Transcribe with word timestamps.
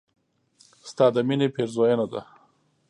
ستا 0.89 1.05
د 1.15 1.17
مينې 1.27 1.47
پيرزوينه 1.55 2.05
ده 2.11 2.21